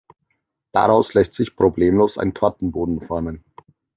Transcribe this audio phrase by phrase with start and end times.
[0.71, 3.43] Daraus lässt sich problemlos ein Tortenboden formen.